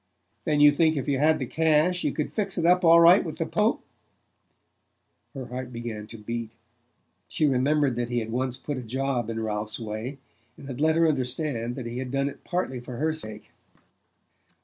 [0.45, 3.23] "Then you think if you had the cash you could fix it up all right
[3.23, 3.83] with the Pope?"
[5.35, 6.49] Her heart began to beat.
[7.27, 10.17] She remembered that he had once put a job in Ralph's way,
[10.57, 13.51] and had let her understand that he had done it partly for her sake.